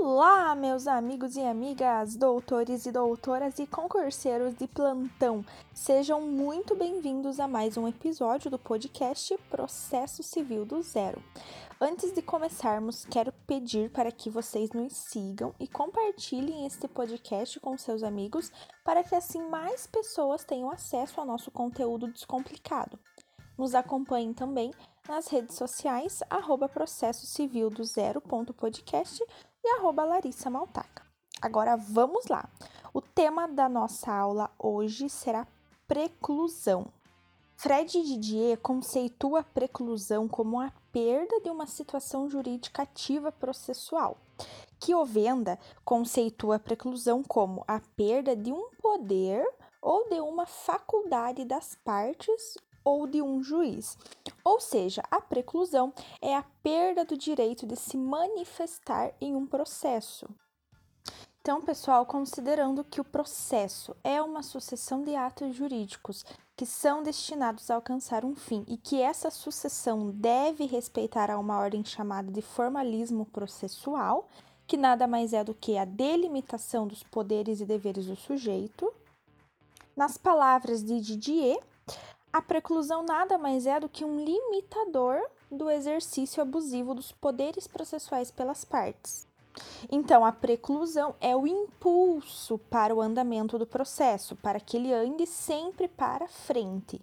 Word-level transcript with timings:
Olá, 0.00 0.54
meus 0.54 0.86
amigos 0.86 1.36
e 1.36 1.40
amigas, 1.40 2.14
doutores 2.14 2.86
e 2.86 2.92
doutoras 2.92 3.58
e 3.58 3.66
concurseiros 3.66 4.54
de 4.54 4.68
plantão. 4.68 5.44
Sejam 5.74 6.20
muito 6.20 6.76
bem-vindos 6.76 7.40
a 7.40 7.48
mais 7.48 7.76
um 7.76 7.86
episódio 7.88 8.48
do 8.48 8.60
podcast 8.60 9.36
Processo 9.50 10.22
Civil 10.22 10.64
do 10.64 10.80
Zero. 10.82 11.20
Antes 11.80 12.12
de 12.12 12.22
começarmos, 12.22 13.04
quero 13.06 13.32
pedir 13.44 13.90
para 13.90 14.12
que 14.12 14.30
vocês 14.30 14.70
nos 14.70 14.92
sigam 14.92 15.52
e 15.58 15.66
compartilhem 15.66 16.64
este 16.64 16.86
podcast 16.86 17.58
com 17.58 17.76
seus 17.76 18.04
amigos 18.04 18.52
para 18.84 19.02
que 19.02 19.16
assim 19.16 19.42
mais 19.48 19.88
pessoas 19.88 20.44
tenham 20.44 20.70
acesso 20.70 21.20
ao 21.20 21.26
nosso 21.26 21.50
conteúdo 21.50 22.06
descomplicado. 22.06 22.96
Nos 23.58 23.74
acompanhem 23.74 24.32
também 24.32 24.70
nas 25.08 25.26
redes 25.26 25.56
sociais, 25.56 26.22
arroba 26.30 26.68
processo 26.68 27.26
civil 27.26 27.68
do 27.68 27.82
zero.podcast 27.82 29.24
e 29.68 29.78
arroba 29.78 30.04
Larissa 30.04 30.48
Maltaca. 30.48 31.02
Agora 31.42 31.76
vamos 31.76 32.26
lá. 32.26 32.48
O 32.94 33.02
tema 33.02 33.46
da 33.46 33.68
nossa 33.68 34.10
aula 34.10 34.50
hoje 34.58 35.10
será 35.10 35.46
preclusão. 35.86 36.86
Fred 37.54 38.02
Didier 38.02 38.56
conceitua 38.58 39.40
a 39.40 39.44
preclusão 39.44 40.26
como 40.26 40.58
a 40.58 40.72
perda 40.90 41.40
de 41.40 41.50
uma 41.50 41.66
situação 41.66 42.30
jurídica 42.30 42.82
ativa 42.82 43.30
processual. 43.30 44.16
Que 44.80 44.94
Ovenda 44.94 45.58
conceitua 45.84 46.56
a 46.56 46.60
preclusão 46.60 47.22
como 47.22 47.62
a 47.68 47.80
perda 47.94 48.34
de 48.34 48.50
um 48.52 48.70
poder 48.80 49.44
ou 49.82 50.08
de 50.08 50.20
uma 50.20 50.46
faculdade 50.46 51.44
das 51.44 51.74
partes 51.84 52.54
ou 52.82 53.06
de 53.06 53.20
um 53.20 53.42
juiz. 53.42 53.98
Ou 54.48 54.60
seja, 54.60 55.02
a 55.10 55.20
preclusão 55.20 55.92
é 56.22 56.34
a 56.34 56.42
perda 56.62 57.04
do 57.04 57.18
direito 57.18 57.66
de 57.66 57.76
se 57.76 57.98
manifestar 57.98 59.12
em 59.20 59.36
um 59.36 59.46
processo. 59.46 60.26
Então, 61.42 61.60
pessoal, 61.60 62.06
considerando 62.06 62.82
que 62.82 62.98
o 62.98 63.04
processo 63.04 63.94
é 64.02 64.22
uma 64.22 64.42
sucessão 64.42 65.04
de 65.04 65.14
atos 65.14 65.54
jurídicos 65.54 66.24
que 66.56 66.64
são 66.64 67.02
destinados 67.02 67.70
a 67.70 67.74
alcançar 67.74 68.24
um 68.24 68.34
fim 68.34 68.64
e 68.66 68.78
que 68.78 69.02
essa 69.02 69.30
sucessão 69.30 70.10
deve 70.12 70.64
respeitar 70.64 71.30
a 71.30 71.38
uma 71.38 71.58
ordem 71.58 71.84
chamada 71.84 72.32
de 72.32 72.40
formalismo 72.40 73.26
processual, 73.26 74.30
que 74.66 74.78
nada 74.78 75.06
mais 75.06 75.34
é 75.34 75.44
do 75.44 75.54
que 75.54 75.76
a 75.76 75.84
delimitação 75.84 76.86
dos 76.86 77.02
poderes 77.02 77.60
e 77.60 77.66
deveres 77.66 78.06
do 78.06 78.16
sujeito. 78.16 78.90
Nas 79.94 80.16
palavras 80.16 80.82
de 80.82 80.98
Didier, 81.02 81.60
a 82.38 82.42
preclusão 82.42 83.02
nada 83.02 83.36
mais 83.36 83.66
é 83.66 83.80
do 83.80 83.88
que 83.88 84.04
um 84.04 84.16
limitador 84.16 85.20
do 85.50 85.68
exercício 85.68 86.40
abusivo 86.40 86.94
dos 86.94 87.10
poderes 87.10 87.66
processuais 87.66 88.30
pelas 88.30 88.64
partes. 88.64 89.26
Então, 89.90 90.24
a 90.24 90.30
preclusão 90.30 91.16
é 91.20 91.34
o 91.34 91.48
impulso 91.48 92.56
para 92.56 92.94
o 92.94 93.02
andamento 93.02 93.58
do 93.58 93.66
processo, 93.66 94.36
para 94.36 94.60
que 94.60 94.76
ele 94.76 94.92
ande 94.92 95.26
sempre 95.26 95.88
para 95.88 96.28
frente. 96.28 97.02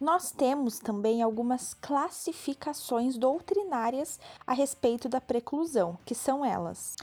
Nós 0.00 0.32
temos 0.32 0.80
também 0.80 1.22
algumas 1.22 1.72
classificações 1.72 3.16
doutrinárias 3.16 4.18
a 4.44 4.52
respeito 4.52 5.08
da 5.08 5.20
preclusão, 5.20 5.96
que 6.04 6.14
são 6.14 6.44
elas: 6.44 6.96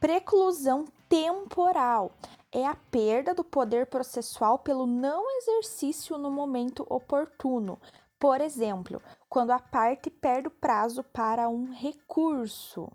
preclusão 0.00 0.84
temporal 1.08 2.10
é 2.52 2.66
a 2.66 2.74
perda 2.74 3.34
do 3.34 3.44
poder 3.44 3.86
processual 3.86 4.58
pelo 4.58 4.86
não 4.86 5.24
exercício 5.38 6.16
no 6.16 6.30
momento 6.30 6.86
oportuno. 6.88 7.78
Por 8.18 8.40
exemplo, 8.40 9.00
quando 9.28 9.50
a 9.50 9.58
parte 9.58 10.10
perde 10.10 10.48
o 10.48 10.50
prazo 10.50 11.04
para 11.04 11.48
um 11.48 11.70
recurso. 11.70 12.90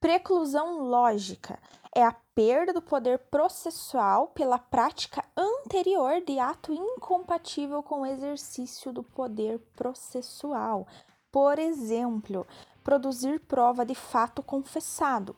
Preclusão 0.00 0.82
lógica 0.82 1.58
é 1.94 2.04
a 2.04 2.14
perda 2.34 2.72
do 2.72 2.82
poder 2.82 3.18
processual 3.18 4.28
pela 4.28 4.58
prática 4.58 5.24
anterior 5.36 6.20
de 6.20 6.38
ato 6.38 6.72
incompatível 6.72 7.82
com 7.82 8.02
o 8.02 8.06
exercício 8.06 8.92
do 8.92 9.02
poder 9.02 9.58
processual. 9.74 10.86
Por 11.32 11.58
exemplo, 11.58 12.46
produzir 12.84 13.40
prova 13.40 13.84
de 13.84 13.94
fato 13.94 14.42
confessado 14.42 15.34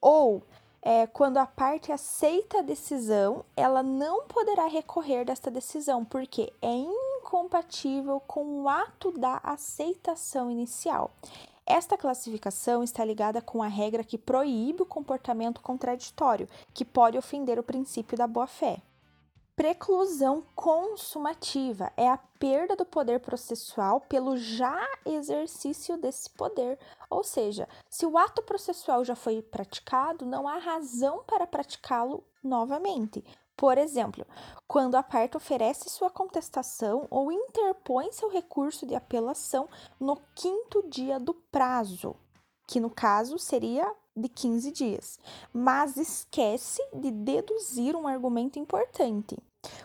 ou 0.00 0.42
é, 0.88 1.06
quando 1.06 1.36
a 1.36 1.44
parte 1.44 1.92
aceita 1.92 2.60
a 2.60 2.62
decisão, 2.62 3.44
ela 3.54 3.82
não 3.82 4.26
poderá 4.26 4.66
recorrer 4.66 5.22
desta 5.22 5.50
decisão, 5.50 6.02
porque 6.02 6.50
é 6.62 6.72
incompatível 6.72 8.18
com 8.20 8.62
o 8.62 8.68
ato 8.70 9.12
da 9.12 9.38
aceitação 9.44 10.50
inicial. 10.50 11.10
Esta 11.66 11.98
classificação 11.98 12.82
está 12.82 13.04
ligada 13.04 13.42
com 13.42 13.62
a 13.62 13.68
regra 13.68 14.02
que 14.02 14.16
proíbe 14.16 14.80
o 14.80 14.86
comportamento 14.86 15.60
contraditório, 15.60 16.48
que 16.72 16.86
pode 16.86 17.18
ofender 17.18 17.58
o 17.58 17.62
princípio 17.62 18.16
da 18.16 18.26
boa-fé. 18.26 18.80
Preclusão 19.58 20.44
consumativa 20.54 21.92
é 21.96 22.08
a 22.08 22.16
perda 22.16 22.76
do 22.76 22.84
poder 22.84 23.18
processual 23.18 24.00
pelo 24.02 24.36
já 24.36 24.78
exercício 25.04 25.96
desse 25.96 26.30
poder. 26.30 26.78
Ou 27.10 27.24
seja, 27.24 27.68
se 27.90 28.06
o 28.06 28.16
ato 28.16 28.40
processual 28.40 29.04
já 29.04 29.16
foi 29.16 29.42
praticado, 29.42 30.24
não 30.24 30.46
há 30.46 30.58
razão 30.58 31.24
para 31.26 31.44
praticá-lo 31.44 32.22
novamente. 32.40 33.24
Por 33.56 33.76
exemplo, 33.76 34.24
quando 34.68 34.94
a 34.94 35.02
parte 35.02 35.36
oferece 35.36 35.90
sua 35.90 36.08
contestação 36.08 37.08
ou 37.10 37.32
interpõe 37.32 38.12
seu 38.12 38.30
recurso 38.30 38.86
de 38.86 38.94
apelação 38.94 39.68
no 39.98 40.20
quinto 40.36 40.88
dia 40.88 41.18
do 41.18 41.34
prazo, 41.34 42.14
que 42.68 42.78
no 42.78 42.90
caso 42.90 43.38
seria 43.38 43.90
de 44.14 44.28
15 44.28 44.70
dias, 44.70 45.18
mas 45.52 45.96
esquece 45.96 46.82
de 46.92 47.10
deduzir 47.10 47.96
um 47.96 48.06
argumento 48.06 48.58
importante. 48.58 49.38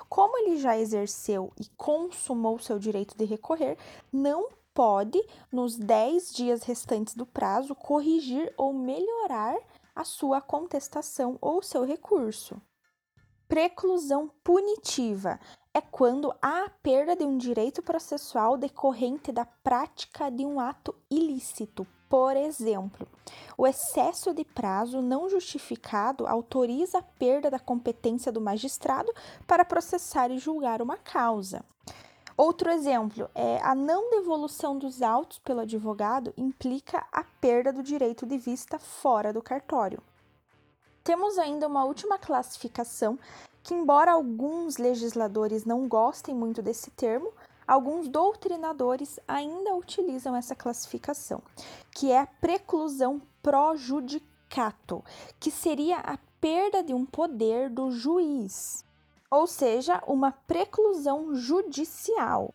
Como 0.09 0.37
ele 0.37 0.57
já 0.57 0.77
exerceu 0.77 1.51
e 1.59 1.65
consumou 1.77 2.59
seu 2.59 2.77
direito 2.77 3.17
de 3.17 3.23
recorrer, 3.23 3.77
não 4.11 4.49
pode, 4.73 5.23
nos 5.49 5.77
10 5.77 6.33
dias 6.33 6.63
restantes 6.63 7.15
do 7.15 7.25
prazo, 7.25 7.73
corrigir 7.73 8.53
ou 8.57 8.73
melhorar 8.73 9.57
a 9.95 10.03
sua 10.03 10.41
contestação 10.41 11.37
ou 11.39 11.61
seu 11.61 11.85
recurso. 11.85 12.61
Preclusão 13.53 14.31
punitiva 14.43 15.39
é 15.75 15.79
quando 15.79 16.33
há 16.41 16.65
a 16.65 16.69
perda 16.81 17.15
de 17.15 17.23
um 17.23 17.37
direito 17.37 17.83
processual 17.83 18.57
decorrente 18.57 19.31
da 19.31 19.45
prática 19.45 20.31
de 20.31 20.43
um 20.43 20.59
ato 20.59 20.95
ilícito, 21.07 21.85
por 22.09 22.35
exemplo, 22.35 23.07
o 23.55 23.67
excesso 23.67 24.33
de 24.33 24.43
prazo 24.43 25.03
não 25.03 25.29
justificado 25.29 26.25
autoriza 26.25 26.97
a 26.97 27.03
perda 27.03 27.51
da 27.51 27.59
competência 27.59 28.31
do 28.31 28.41
magistrado 28.41 29.13
para 29.45 29.63
processar 29.63 30.31
e 30.31 30.39
julgar 30.39 30.81
uma 30.81 30.97
causa. 30.97 31.63
Outro 32.35 32.71
exemplo 32.71 33.29
é 33.35 33.59
a 33.61 33.75
não 33.75 34.09
devolução 34.09 34.79
dos 34.79 35.03
autos 35.03 35.37
pelo 35.37 35.59
advogado 35.59 36.33
implica 36.35 37.05
a 37.11 37.23
perda 37.23 37.71
do 37.71 37.83
direito 37.83 38.25
de 38.25 38.39
vista 38.39 38.79
fora 38.79 39.31
do 39.31 39.43
cartório. 39.43 40.01
Temos 41.03 41.37
ainda 41.37 41.67
uma 41.67 41.83
última 41.83 42.17
classificação 42.17 43.19
que, 43.61 43.73
embora 43.73 44.13
alguns 44.13 44.77
legisladores 44.77 45.65
não 45.65 45.85
gostem 45.85 46.33
muito 46.33 46.61
desse 46.61 46.91
termo, 46.91 47.33
alguns 47.67 48.07
doutrinadores 48.07 49.19
ainda 49.27 49.75
utilizam 49.75 50.33
essa 50.33 50.55
classificação, 50.55 51.41
que 51.91 52.09
é 52.09 52.19
a 52.19 52.25
preclusão 52.25 53.21
pro 53.41 53.75
judicato, 53.75 55.03
que 55.41 55.51
seria 55.51 55.97
a 55.97 56.17
perda 56.39 56.81
de 56.81 56.93
um 56.93 57.05
poder 57.05 57.69
do 57.69 57.91
juiz, 57.91 58.85
ou 59.29 59.45
seja, 59.45 60.01
uma 60.07 60.31
preclusão 60.31 61.35
judicial. 61.35 62.53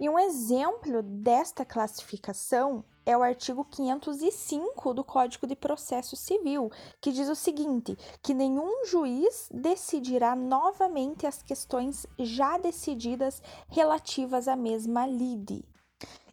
E 0.00 0.08
um 0.08 0.18
exemplo 0.18 1.02
desta 1.02 1.62
classificação 1.62 2.82
é 3.06 3.16
o 3.16 3.22
artigo 3.22 3.64
505 3.64 4.92
do 4.92 5.04
Código 5.04 5.46
de 5.46 5.54
Processo 5.54 6.16
Civil, 6.16 6.70
que 7.00 7.12
diz 7.12 7.28
o 7.28 7.36
seguinte: 7.36 7.96
que 8.20 8.34
nenhum 8.34 8.84
juiz 8.84 9.48
decidirá 9.52 10.34
novamente 10.34 11.26
as 11.26 11.40
questões 11.40 12.04
já 12.18 12.58
decididas 12.58 13.40
relativas 13.68 14.48
à 14.48 14.56
mesma 14.56 15.06
lide. 15.06 15.64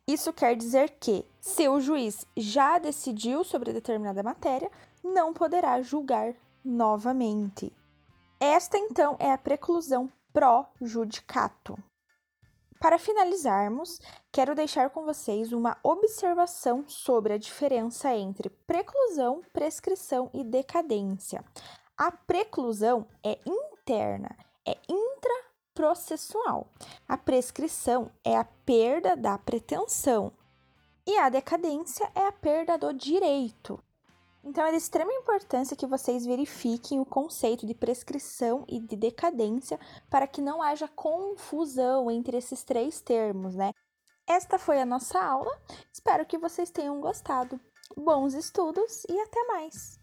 Isso 0.06 0.34
quer 0.34 0.56
dizer 0.58 0.98
que, 1.00 1.24
se 1.40 1.70
o 1.70 1.80
juiz 1.80 2.26
já 2.36 2.78
decidiu 2.78 3.44
sobre 3.44 3.72
determinada 3.72 4.22
matéria, 4.22 4.70
não 5.02 5.32
poderá 5.32 5.82
julgar 5.82 6.34
novamente. 6.66 7.72
Esta, 8.40 8.78
então, 8.78 9.16
é 9.20 9.32
a 9.32 9.38
preclusão 9.38 10.12
pró 10.34 10.66
judicato. 10.82 11.78
Para 12.84 13.00
finalizarmos, 13.00 13.98
quero 14.30 14.54
deixar 14.54 14.90
com 14.90 15.06
vocês 15.06 15.54
uma 15.54 15.78
observação 15.82 16.84
sobre 16.86 17.32
a 17.32 17.38
diferença 17.38 18.14
entre 18.14 18.50
preclusão, 18.50 19.42
prescrição 19.54 20.30
e 20.34 20.44
decadência. 20.44 21.46
A 21.98 22.12
preclusão 22.12 23.08
é 23.24 23.40
interna, 23.46 24.36
é 24.68 24.78
intraprocessual. 24.90 26.68
A 27.08 27.16
prescrição 27.16 28.12
é 28.22 28.36
a 28.36 28.44
perda 28.44 29.16
da 29.16 29.38
pretensão 29.38 30.34
e 31.08 31.18
a 31.18 31.30
decadência 31.30 32.12
é 32.14 32.28
a 32.28 32.34
perda 32.34 32.78
do 32.78 32.92
direito. 32.94 33.82
Então 34.44 34.66
é 34.66 34.72
de 34.72 34.78
extrema 34.78 35.12
importância 35.14 35.78
que 35.78 35.88
vocês 35.88 36.26
verifiquem 36.26 37.00
o 37.00 37.06
conceito 37.06 37.66
de 37.66 37.74
prescrição 37.74 38.66
e 38.68 38.80
de 38.80 38.98
decadência 38.98 39.80
para 40.10 40.28
que 40.28 40.42
não 40.42 40.62
haja 40.62 40.88
confusão 40.88 42.12
entre 42.12 42.38
esses 42.38 42.64
três 42.64 43.00
termos, 43.00 43.56
né? 43.56 43.72
Esta 44.28 44.60
foi 44.60 44.82
a 44.82 44.86
nossa 44.86 45.20
aula. 45.20 45.52
Espero 45.92 46.26
que 46.26 46.38
vocês 46.38 46.70
tenham 46.70 47.00
gostado. 47.00 47.60
Bons 47.96 48.34
estudos 48.34 49.04
e 49.08 49.18
até 49.20 49.44
mais! 49.46 50.03